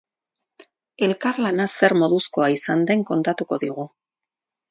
[1.07, 3.89] Elkarlana zer moduzkoa izan den kontatuko digu.